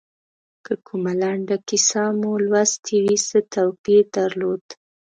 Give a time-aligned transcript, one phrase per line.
[0.65, 4.65] که کومه لنډه کیسه مو لوستي وي څه توپیر درلود.